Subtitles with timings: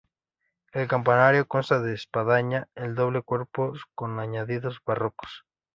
[0.73, 5.45] El campanario consta de espadaña de doble cuerpo con añadidos barrocos.